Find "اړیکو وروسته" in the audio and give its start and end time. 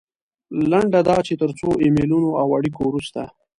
2.57-3.21